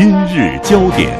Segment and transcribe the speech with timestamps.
[0.00, 1.10] 今日焦点。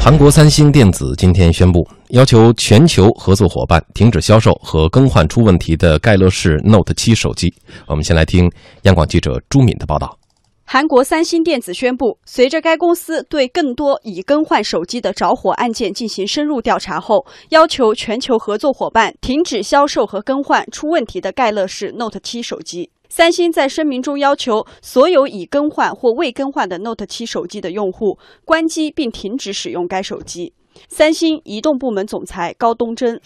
[0.00, 7.54] 韩国三星电子今天宣布，要求全球合作伙伴停止销售和更换出问题的盖乐世 Note 7手机。
[7.86, 8.50] 我们先来听
[8.82, 10.18] 央广记者朱敏的报道。
[10.64, 22.90] 韩国三星电子宣布，随着该公司对更多已更换手机的着火案件进行深入调查后，要求全球合作伙伴停止销售和更换出问题的盖乐世 Note 7手机。
[23.08, 30.52] 三星在声明中要求所有已更换或未更换的 Note 7手机的用户关机并停止使用该手机。
[30.88, 33.18] 三星移动部门总裁高东真。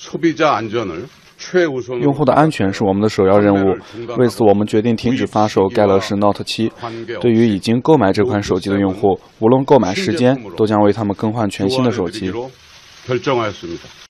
[2.01, 3.75] 用户的安全是我们的首要任务。
[4.19, 6.71] 为此，我们决定停止发售盖乐世 Note 7。
[7.19, 12.31] 对于已经购买这款手机的用户，无论购买时间，都将为他们更换全新的手机。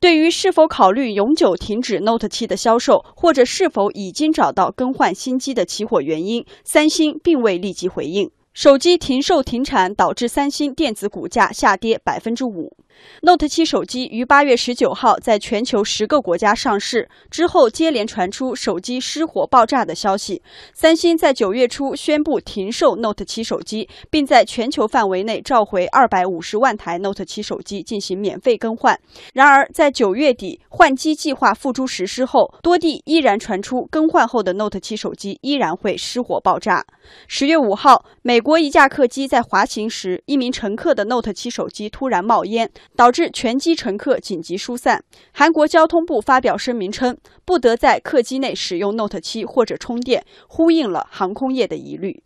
[0.01, 8.31] 对于是否考虑永久停止 Note 7的销售，或者是否已经找到更换新机的起火原因，三星并未立即回应。
[8.53, 12.77] 手机停售停产导致三星电子股价下跌百分之五。
[13.23, 20.41] Note 7手机于八月十九号在全球十个国家上市之后，接连传出手机失火爆炸的消息。
[20.73, 28.99] 三星在九月初宣布停售 Note 7手机，并在全球范围内召回二百五十万台 Note 7手机进行免费更换。
[29.35, 36.87] 然而，在九月底换机计划付诸实施后，多地依然传出更换后的 Note 7手机依然会失火爆炸。
[37.29, 42.71] 十月五号，美国一架客机在滑行时，一名乘客的 Note 7手机突然冒烟。
[42.97, 45.03] 导致全机乘客紧急疏散。
[45.33, 52.23] 韩国交通部发表声明称，不得在客机内使用 Note 7或者充电，呼应了航空业的疑虑。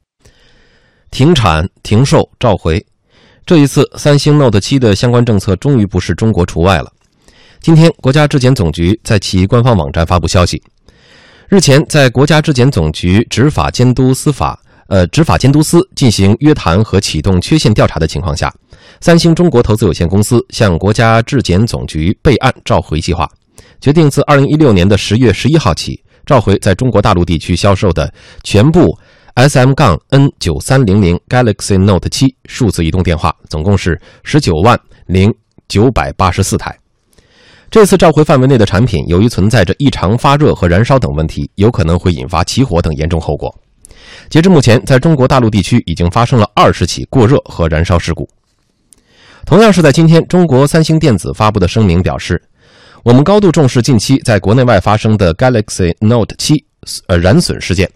[1.10, 2.84] 停产、停售、召回，
[3.46, 6.92] 这一次三星 Note 7的相关政策终于不是中国除外了。
[7.60, 10.62] 今天，国家质检总局在其官方网站发布消息，
[11.48, 14.60] 日前在国家质检总局执法监督司法。
[14.88, 18.54] 呃，执法监督司进行约谈和启动缺陷调查的情况下，
[19.00, 23.28] 三星中国投资有限公司向国家质检总局备案召回计划，
[23.80, 28.96] 决定自二零一六年的十月十一号起召回在中国大陆地区销售的全部
[29.34, 35.34] SM- 杠 N 九三零零 Galaxy Note 七数字移动电话，总共是十九万零
[35.68, 36.74] 九百八十四台。
[37.70, 43.52] 这次召回范围内的产品，由于存在着异常发热和燃烧等问题，有可能会引发起火等严重后果。
[44.30, 48.28] 截至目前，在中国大陆地区已经发生了二十起过热和燃烧事故。
[49.46, 52.40] 同样是在今天，中国三星电子发布的声明表示
[53.04, 56.64] ：“我们高度重视近期在国内外发生的 Galaxy Note 7
[57.08, 57.88] 呃燃损事件。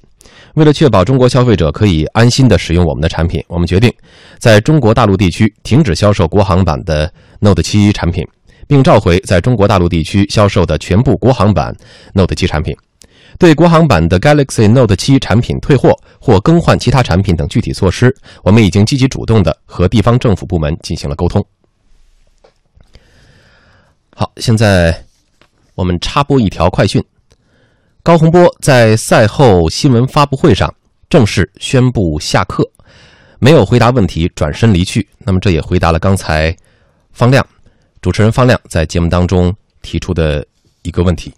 [0.55, 3.93] 为了确保中国消费者可以安心的使用我们的产品，我们决定
[4.39, 7.11] 在中国大陆地区停止销售国行版的
[7.41, 8.25] Note 7产品，
[8.67, 11.75] 并召回在中国大陆地区销售的全部国行版
[12.13, 12.77] Note 7产品。”
[13.39, 21.45] 对国行版的 Galaxy Note 7产品退货或更换其他产品等具体措施，我们已经积极主动的和地方政府部门进行了沟通。
[24.11, 25.05] 好，现在
[25.77, 27.01] 我们插播一条快讯：
[28.03, 30.75] 高洪波在赛后新闻发布会上
[31.09, 32.69] 正式宣布下课，
[33.39, 35.09] 没有回答问题，转身离去。
[35.19, 36.55] 那么这也回答了刚才
[37.13, 37.47] 方亮
[38.03, 40.45] 主持人方亮在节目当中提出的
[40.83, 41.33] 一个问题。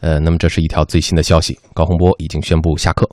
[0.00, 3.08] 呃，那么这是一条最新的消息，高洪波已经宣布下课。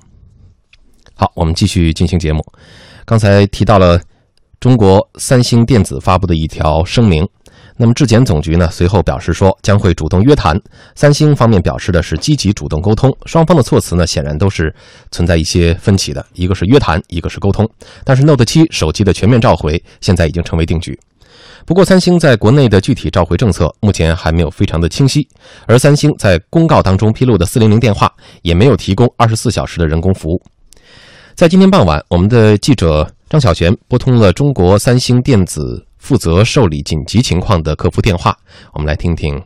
[1.15, 2.45] 好，我们继续进行节目。
[3.05, 3.99] 刚才提到了
[4.59, 7.27] 中国三星电子发布的一条声明，
[7.77, 10.59] 那么质检总局呢随后表示说将会主动约谈。
[10.95, 14.73] 三星方面表示的是积极主动沟通，双方的措辞呢显然都是
[15.11, 17.69] 存在一些分歧的，一个是约谈，一个是沟通。
[18.03, 20.99] 但是 Note 7手机的全面召回现在已经成为定局。
[21.65, 25.27] 不过，三星在国内的具体召回政策目前还没有非常的清晰，
[25.65, 28.11] 而三星在公告当中披露的四零零电话
[28.43, 30.39] 也没有提供二十四小时的人工服务。
[31.33, 38.37] 在今天傍晚，我们的记者张小璇拨通了中国三星电子负责受理紧急情况的客服电话，
[38.73, 39.41] 我们来听听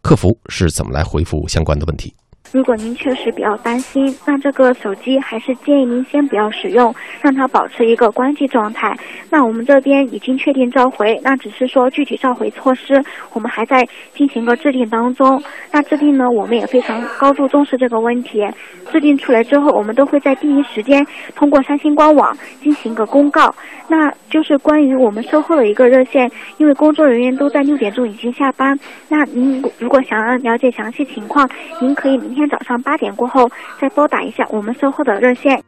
[0.00, 2.14] 客服是怎么来回复相关的问题。
[2.52, 8.94] 如果您确实比较担心，那这个手机还是建议您先不要使用，让它保持一个关机状态。
[9.30, 13.02] 那我们这边已经确定召回，那只是说具体召回措施，
[13.32, 15.42] 我们还在进行个制定当中。
[15.70, 18.46] 那制定呢，我们也非常高度重视这个问题。
[18.92, 23.54] 制定出来之后，我们都会在第一时间通过三星官网进行个公告。
[23.88, 28.78] 那就是关于我们售后的一个热线，因为工作人员都在六点钟已经下班。
[29.08, 31.48] 那您如果想要了解详细情况，
[31.80, 32.41] 您可以明天。
[32.42, 33.48] 天早上八点过后
[33.80, 35.62] 再拨打一下我们售后的热线。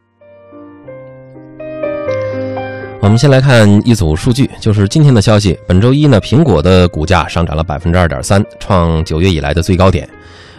[3.01, 5.57] 我们先来看一组数据，就是今天的消息。
[5.67, 10.09] 本周一呢，苹果的股价上涨了百分之二点三，创九月以来的最高点。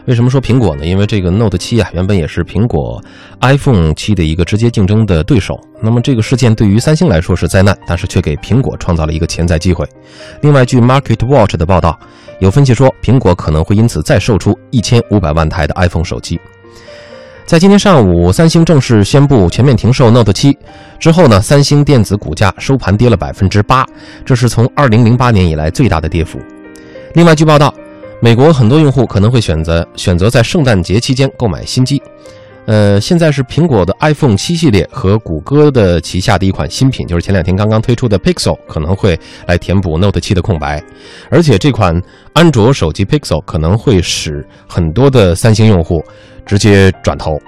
[0.07, 0.87] 为什么说苹果呢？
[0.87, 3.03] 因为这个 Note 七啊，原本也是苹果
[3.41, 5.61] iPhone 七的一个直接竞争的对手。
[5.83, 9.85] 那么这个事件对于三星来说是灾难，但是却给苹果创造了一个潜在机会。
[10.41, 11.99] 另外，据 Market Watch 的报道，
[12.39, 16.41] 有分析说，苹果可能会因此再售出一千五百万台的 iPhone 手机。
[17.45, 20.57] 在今天上午，三星正式宣布全面停售 Note 七
[20.99, 23.87] 之后呢，三星电子股价收盘跌了百分之八，
[24.25, 26.39] 这是从二零零八年以来最大的跌幅。
[27.15, 27.73] 另外，据报道。
[28.19, 32.03] 美国很多用户可能会选择选择在圣诞节期间购买新机，
[32.67, 40.83] 呃，现在是苹果的 iPhone 七系列和谷歌的旗下的一款新品，就是前两天刚刚推出的 Pixel，可能会来填补 Note 七的空白，
[41.31, 42.01] 而且这款
[42.33, 46.03] 安卓手机 Pixel 可能会使很多的三星用户
[46.45, 47.39] 直接转头。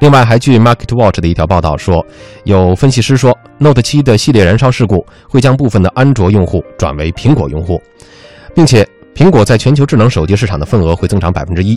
[0.00, 2.04] 另外，还据 Market Watch 的一条报道说，
[2.44, 7.80] 有分析师说 Note 七的系列燃烧事故会将部分的安卓用户转为苹果用户，
[8.54, 8.86] 并且。
[9.16, 11.74] 苹果在全球智能手机市场的份额会增长百分之一。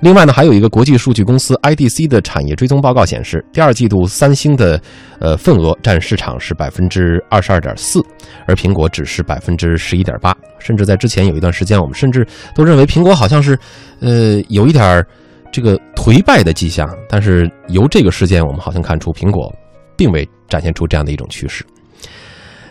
[0.00, 4.80] 另外呢，还有一个国际数据公司 IDC 的产业追踪报告显示，第二季度三星的
[5.18, 8.00] 呃份额占市场是百分之二十二点四，
[8.46, 10.36] 而苹果只是百分之十一点八。
[10.60, 12.24] 甚至在之前有一段时间，我们甚至
[12.54, 13.58] 都认为苹果好像是
[14.00, 15.04] 呃有一点
[15.50, 16.88] 这个颓败的迹象。
[17.08, 19.52] 但是由这个事件，我们好像看出苹果
[19.96, 21.64] 并未展现出这样的一种趋势。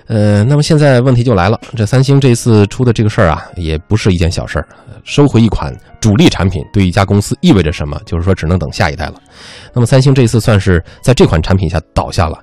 [0.08, 4.66] 呃，那么现在问题就来了，这三星这次出的这个事儿啊，也不是一件小事儿。
[5.04, 8.00] 收回一款主力产品，对一家公司意味着什么？
[8.06, 9.16] 就是说，只能等下一代了。
[9.74, 12.40] 那么三星这次算是在这款产品下倒下了。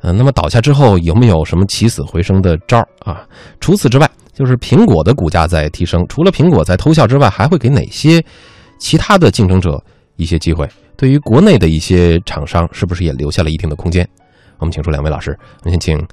[0.00, 3.26] 呃，那么倒下之后有没有什么起死回生的招儿啊？
[3.60, 8.24] 除此之外，就是苹果的股价在提升，除了苹果在偷笑之外，还会给哪些
[8.78, 9.82] 其他的竞争者
[10.16, 10.66] 一些机会？
[10.96, 14.08] 对于国内的一些厂商，是不是也留下了一定的空间？
[14.58, 16.06] 我们请出两位老师，我们先请。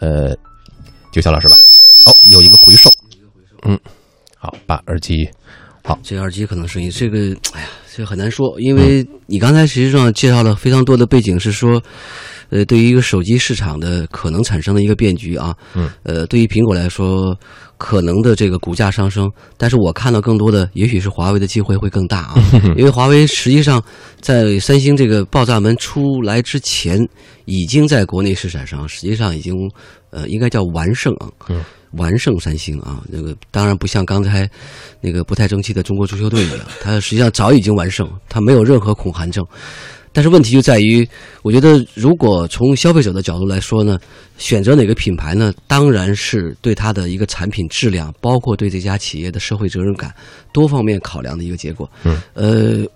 [0.00, 0.36] 呃，
[1.12, 1.56] 就肖老师吧。
[2.06, 2.90] 哦，有一个回收，
[3.64, 3.78] 嗯，
[4.36, 5.28] 好，把耳机，
[5.82, 7.18] 好，这耳机可能声音这个，
[7.52, 11.82] 哎呀，这个很难说，因为你刚才实际上介绍了非常多的背景，是说，
[12.50, 17.36] 呃，对于一个手机市场的可能产生的一个变局啊，嗯，呃，对于苹果来说。
[17.78, 22.34] 可能的这个股价上升，但是我看到更多的也许是华为的机会会更大啊，
[22.76, 23.82] 因为华为实际上
[24.20, 26.98] 在三星这个爆炸门出来之前，
[27.44, 29.54] 已经在国内市场上实际上已经
[30.10, 31.28] 呃应该叫完胜啊，
[31.92, 34.48] 完胜三星啊，那个当然不像刚才
[35.00, 39.44] 那个不太争气的中国足球队一样，它实际上早已经完胜，它没有任何恐韩症。
[40.16, 41.06] 但是问题就在于，
[41.42, 43.98] 我觉得如果从消费者的角度来说呢，
[44.38, 45.52] 选择哪个品牌呢？
[45.66, 50.10] 当然是对它的一个产品质量，包括对这家企业的社会责任感
[50.54, 51.86] 多方面考量的一个结果。
[52.02, 52.86] 嗯，呃，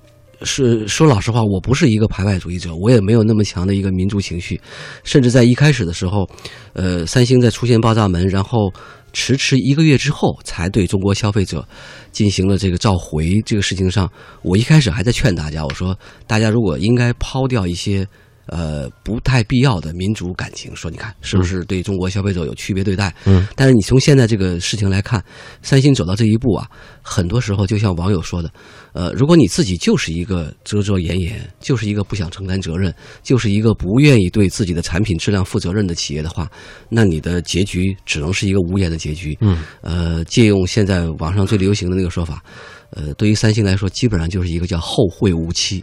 [0.42, 4.60] 是说老实话，我不是一个排外主义者，我也没有那么强的一个民族情绪，
[5.04, 6.28] 甚至在一开始的时候，
[6.72, 8.72] 呃，三星在出现爆炸门，然后。
[9.12, 11.66] 迟迟一个月之后，才对中国消费者
[12.12, 13.42] 进行了这个召回。
[13.44, 14.08] 这个事情上，
[14.42, 15.98] 我一开始还在劝大家，我说
[16.28, 18.06] 大家如果应该抛掉一些。
[18.50, 23.14] 呃，不太必要的民族感情，说你看是不是对中国消费者有区别对待？
[23.24, 25.24] 嗯，但是你从现在这个事情来看，
[25.62, 26.68] 三星走到这一步啊，
[27.00, 28.50] 很多时候就像网友说的，
[28.92, 32.92] 呃，如果你自己就是一个遮遮掩掩，就是一个不想承担责任，
[33.22, 36.50] 就是一个不愿意对自己的产品质量负责任的企业的话，
[36.88, 39.38] 那你的结局只能是一个无言的结局。
[39.40, 42.42] 嗯，呃，借用现在网上最流行的那个说法。
[42.90, 45.82] 呃，对于三星来说，基本上就是一个叫后会无期，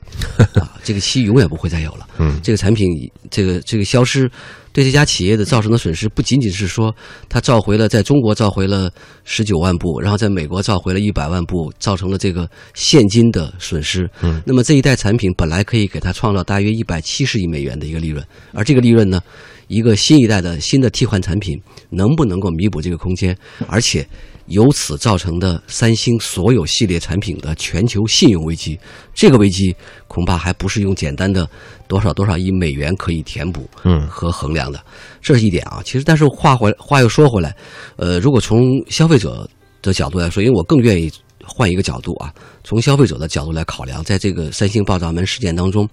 [0.56, 2.06] 啊，这个期永远不会再有了。
[2.20, 2.86] 嗯，这个产品，
[3.32, 4.30] 这个这个消失，
[4.74, 6.94] 对这家企业的造成的损失，不仅仅是说
[7.30, 8.92] 它召回了在中国召回了
[9.24, 14.10] 十九万部，然后在美国召回了一百万部，造成了这个现金的损失。
[14.22, 18.22] 嗯，那么这一代产品本来可以给它创造大约一百七十亿美元的一个利润，
[18.52, 19.22] 而这个利润呢，
[19.70, 21.58] 一个新一代的新的替换产品
[21.90, 23.34] 能不能够弥补这个空间，
[23.68, 24.06] 而且。
[24.48, 28.80] 由此造成的三星所有系列产品的全球信用危机，
[29.14, 29.76] 这个危机
[30.08, 31.48] 恐怕还不是用简单的
[31.88, 34.82] 多少多少亿美元可以填补嗯和衡量的。
[35.22, 35.82] 这是一点啊。
[35.84, 37.56] 其实，但是话回话又说回来，
[37.98, 39.48] 呃，如果从消费者
[39.82, 41.12] 的角度来说，因为我更愿意
[41.44, 45.88] 换一个角度啊，从消费者的角度来考量，在这个三星爆炸门事件当中，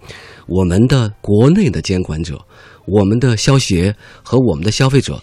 [0.46, 2.40] 我们的国内的监管者、
[2.86, 5.20] 我们的消协和我们的消费者。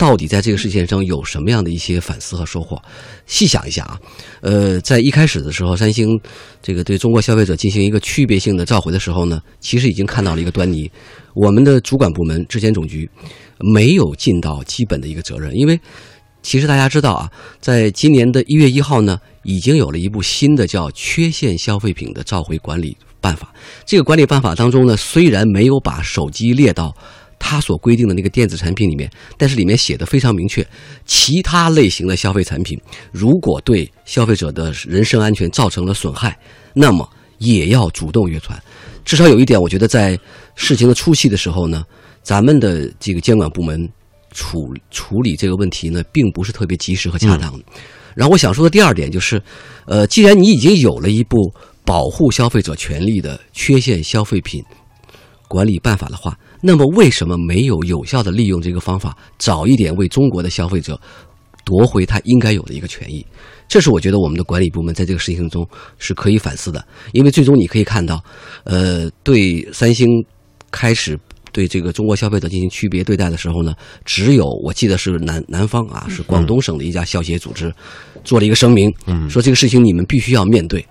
[0.00, 2.80] 到底在这个事件上有什么样的一些反思和收获？
[3.26, 4.00] 细想一下啊，
[4.40, 6.18] 呃，在一开始的时候，三星
[6.62, 10.90] 这个对中国消费者进行一个区别性的召回的时候呢，其实已经看到了一个端倪。
[11.34, 13.06] 我们的主管部门质检总局
[13.74, 15.78] 没有尽到基本的一个责任，因为
[16.42, 17.30] 其实大家知道啊，
[17.60, 23.52] 在今年的一月一号呢，已经有了一部新的叫《缺陷消费品的召回管理办法》。
[23.84, 26.96] 这个管理办法当中呢，虽然没有把手机列到。
[27.40, 30.64] 它所规定的那个电子产品里面，但是里面写的非常明确，
[31.04, 32.78] 其他类型的消费产品
[33.10, 36.38] 如果对消费者的人身安全造成了损害，
[36.74, 38.62] 那么也要主动约谈。
[39.04, 40.16] 至少有一点，我觉得在
[40.54, 41.82] 事情的初期的时候呢，
[42.22, 43.88] 咱们的这个监管部门
[44.32, 47.64] 处处理这个问题呢，并不是特别及时和恰当的。
[48.14, 49.42] 然后我想说的第二点就是，
[49.86, 51.52] 呃，既然你已经有了一部
[51.84, 54.62] 保护消费者权利的缺陷消费品
[55.48, 61.00] 管理办法的话，那么为什么没有有效的利用这个方法，早一点为中国的消费者
[61.64, 63.24] 夺回他应该有的一个权益？
[63.68, 65.66] 这是我觉得我们的管理部门在这个事情中
[65.98, 68.22] 是可以反思的，因为最终你可以看到，
[68.64, 70.08] 呃，对三星
[70.72, 71.16] 开始
[71.52, 73.72] 对这个中国消费者进行区别对待的时候呢，
[74.04, 77.72] 只有我记得是南南方啊，是广东省的一家消协组织
[78.24, 78.92] 做了一个声明，
[79.28, 80.84] 说这个事情你们必须要面对，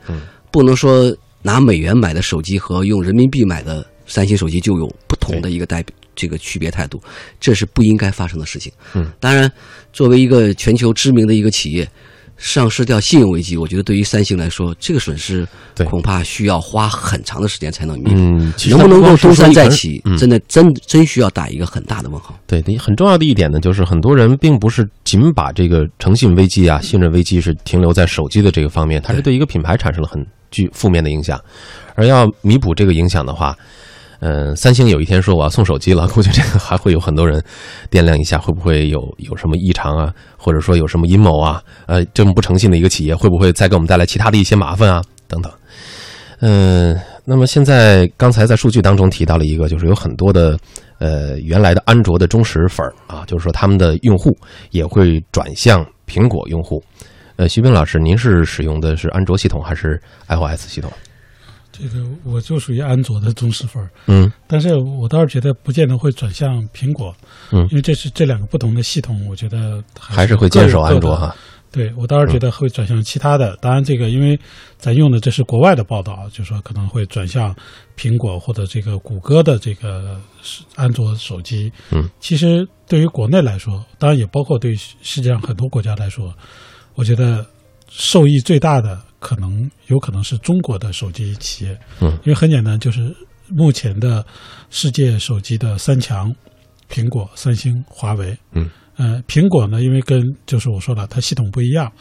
[0.50, 7.02] 不能说拿美元买的手机和用人民币买的三星手机就有不同的一个代表这个区别态度，
[7.40, 8.70] 这是不应该发生的事情。
[8.94, 9.50] 嗯，当然，
[9.94, 11.88] 作为一个全球知名的一个企业。
[12.42, 15.46] 丧失掉信用危机，我觉得对于三星来说，这个损失
[15.86, 18.16] 恐怕需要花很长的时间才能弥补。
[18.16, 22.40] 嗯能不能够东山再起，真的真真需要打一个很大的问号。
[22.48, 31.38] 对，很重要的一点呢，就是很多人并不是仅把这个诚信危机啊、信任危机是停留在手机的这个方面，它是对一个品牌产生了很具负面的影响，
[31.94, 33.54] 而要弥补这个影响的话。
[34.20, 37.42] 嗯，三星有一天说我要送手机了，估计这个还会有很多人
[37.90, 41.64] 掂量一下，会不会有有什么异常啊，或者说有什么阴谋啊？
[41.86, 45.02] 呃，这么不诚信的一个企业，会不会再给我们带来其他的一些麻烦啊？
[45.28, 45.52] 等等。
[46.42, 50.58] 嗯，那么现在刚才在数据当中提到了一个，就是有很多的
[50.98, 54.38] 呃原来的安卓的忠实粉儿啊，就是说他们的用户
[54.72, 56.84] 也会转向苹果用户。
[57.38, 60.92] 呃，徐冰老师，您是使用的是安卓系统还是 iOS 系统？
[61.82, 67.16] 这个我就属于安卓的忠实粉儿，嗯，但是我倒是觉得不见得会转向苹果，
[67.52, 71.34] 嗯，因为这是这两个不同的系统，我觉得还是会坚守安卓哈。
[71.72, 74.38] 对我倒是觉得会转向其他的，当然这个因为
[74.78, 77.56] 咱用的这是国外的报道，就说可能会转向
[77.96, 80.20] 苹果或者这个谷歌的这个
[80.76, 86.34] 安卓手机，嗯，其实对于国内来说，当然也包括对世界上很多国家来说，
[86.96, 87.46] 我觉得
[87.88, 89.00] 受益最大的。
[89.20, 93.14] 可能有可能是中国的手机企业，嗯，因为很简单，就是
[93.50, 94.26] 目前的
[94.70, 96.34] 世界手机的三强，
[96.90, 101.92] 苹果、三星、华为，嗯，呃，苹果呢，因为跟就是我说了，它系统不一样，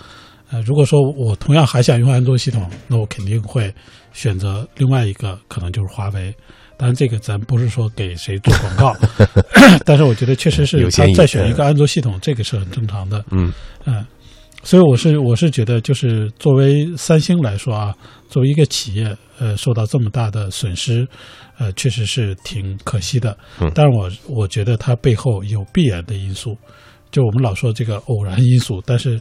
[0.51, 3.75] 呃，如果说我同样还想用安卓系统，那我肯定会
[4.13, 6.35] 选择另外一个，可能就是华为。
[6.77, 8.97] 当然，这个咱不是说给谁做广告，
[9.85, 13.53] 但是我觉得确实是他再选一个安卓系统，这个是很正常的，嗯，
[13.85, 14.07] 嗯。
[14.62, 17.95] 所以我是我是觉得，就是作为三星来说啊，
[18.29, 21.07] 作为一个企业，呃，受到这么大的损失，
[21.59, 23.37] 呃，确实是挺可惜的。
[23.61, 26.57] 嗯，但是我我觉得它背后有必然的因素，
[27.11, 29.19] 就我们老说这个偶然因素，但是，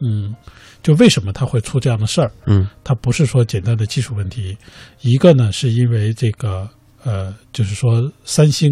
[0.00, 0.34] 嗯，
[0.82, 2.30] 就为什么它会出这样的事儿？
[2.46, 4.56] 嗯，它不是说简单的技术问题，
[5.00, 6.68] 一个呢是因为这个，
[7.04, 8.68] 呃，就是说三星。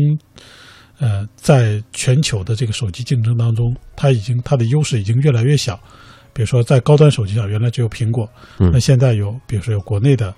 [1.02, 5.80] 呃，在全球的这个手机竞争当中，它已经它的优势已经越来越小。
[6.40, 10.34] 比如说，在高端手机上，原来只有苹果，那现在有，比如说有国内的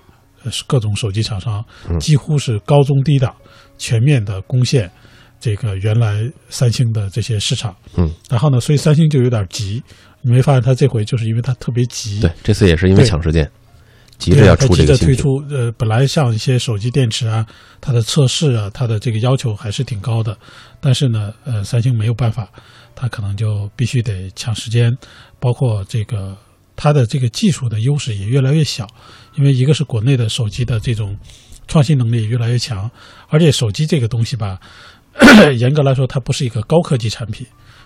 [0.67, 1.63] 各种手机厂商，
[1.97, 3.33] 几乎是高中低档
[3.77, 4.91] 全面的攻陷
[5.39, 7.73] 这个原来三星的这些市场。
[7.95, 9.81] 嗯，然后呢，所以三星就有点急。
[10.21, 12.19] 你没发现他这回就是因为他特别急？
[12.19, 13.49] 对，这次也是因为抢时间。
[14.23, 17.45] 急着要出这个推出，呃，本来像一些手机电池啊，
[17.81, 20.37] 它的测试啊，它的这个要求还是挺高的，
[20.79, 22.47] 但是呢，呃，三星没有办法，
[22.95, 24.89] 它可能就必须得抢时间，
[25.41, 26.37] 包括这个
[26.75, 28.87] 它的这个技术的优势也越来越小，
[29.35, 31.17] 因为一个是国内的手机的这种
[31.67, 32.89] 创新能力越来越强，
[33.27, 34.57] 而且手机这个东西吧，
[35.57, 37.45] 严格来说它不是一个高科技产品。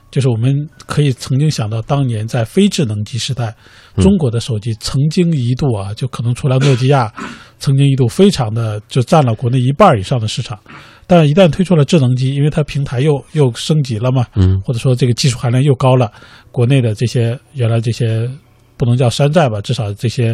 [0.09, 0.55] 就是我们
[0.85, 3.53] 可以曾经想到，当年在非智能机时代，
[3.97, 7.13] 中国的手机曾经一度啊，就可能除了诺基亚，
[7.59, 10.57] 曾经一度非常的就占了国内一半以上的市场。
[11.05, 16.09] 但是，一旦推出了智能机，因为它平台又又升级了嘛，嗯，或者说这个技术含量又高了，
[16.53, 18.29] 国内的这些原来这些
[18.77, 20.33] 不能叫山寨吧，至少这些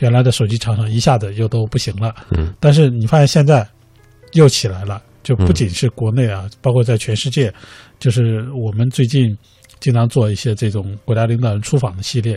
[0.00, 2.12] 原来的手机厂商一下子又都不行了。
[2.32, 3.64] 嗯，但是你发现现在
[4.32, 5.00] 又起来了。
[5.22, 7.52] 就不仅是国内啊，包括在全世界，
[7.98, 9.36] 就是我们最近
[9.80, 12.34] 经常做一些这种国家领导人出访的系列，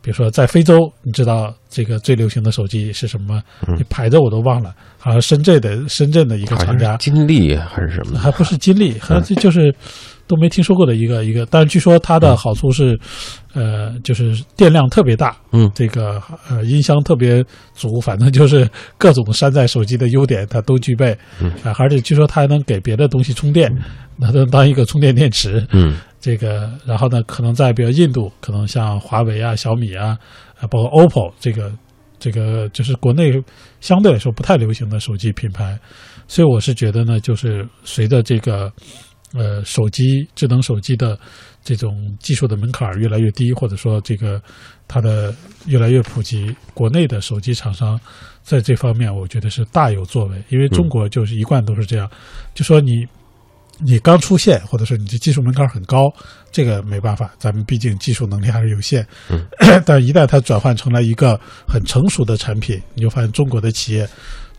[0.00, 3.42] 比如说在非洲，你知道这个最流行的手机是什么？
[3.76, 8.18] 你牌子我都忘了，好像深圳的深圳的一个厂家，金立还是什么？
[8.18, 9.74] 还不是金立，好像就是
[10.26, 11.46] 都没听说过的一个一个。
[11.46, 12.98] 但是据说它的好处是，
[13.54, 23.70] 呃，就是电量特别大，嗯，这个呃音箱特别足， 反正就是各种山寨手机的优点它都具备，嗯，啊，而且据说它还能给别的东西充电，
[24.16, 30.18] 那能当一个充电电池，嗯，这个然后呢，可能在比如印度，可能像华为啊、小米啊，
[30.58, 31.72] 啊，包括 OPPO 这个。
[32.20, 33.30] 这个就是国内
[33.80, 35.78] 相对来说不太流行的手机品牌，
[36.26, 38.72] 所以我是觉得呢，就是随着这个
[39.34, 41.18] 呃手机智能手机的
[41.62, 44.40] 这种技术的门槛越来越低，或者说这个
[44.88, 45.34] 它的
[45.66, 48.00] 越来越普及，国内的手机厂商
[48.42, 52.10] 在这方面我觉得是大有作为，因为中国就是一贯都是这样，
[52.54, 53.06] 就说你。
[53.80, 56.08] 你刚出现，或者说你这技术门槛很高，
[56.52, 59.04] 这个没办法，咱们毕竟技术能力还是有限。
[59.28, 59.44] 嗯，
[59.84, 61.36] 但一旦它转换成了一个
[61.66, 64.08] 很成熟的产品，你就发现中国的企业，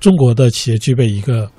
[0.02, 1.50] 中国的企业具备一个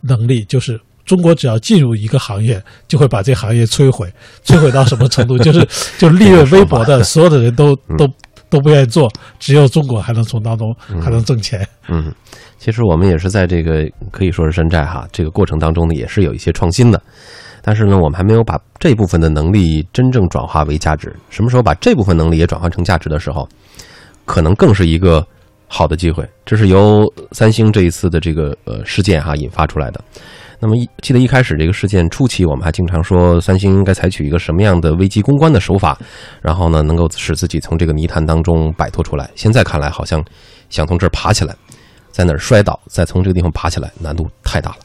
[0.00, 0.80] 能力，就是
[1.10, 4.08] 中国只要进入一个行业，就会把这行业摧毁，
[4.46, 5.36] 摧毁到什么程度？
[5.38, 5.66] 就是
[5.98, 8.08] 就是利润微薄的，所有的人都都
[8.48, 11.66] 都不愿意做，只有中国还能从当中还能挣钱。
[11.88, 12.14] 嗯。
[12.60, 17.02] 其实我们也是在这个可以说是山寨哈这个过程当中呢，也是有一些创新的，
[17.60, 21.12] 但是呢，我们还没有把这部分的能力真正转化为价值。
[21.28, 23.48] 什么时候把这部分能力也转换成价值的时候，
[24.26, 25.26] 可能更是一个
[25.66, 26.22] 好的机会。
[26.44, 30.04] 这是由三星这一次的这个呃事件哈引发出来的。
[30.60, 35.98] 那么一记得一开始这个事件初期，我们还经常说三星应该采取一个什么样的危机公关的手法，
[36.42, 39.28] 然后呢，能够使自己从这个泥潭当中摆脱出来。
[39.34, 40.22] 现在看来，好像
[40.68, 41.56] 想从这儿爬起来。
[42.12, 44.76] 在哪儿摔倒，再从这个地方爬起来，难度太大了。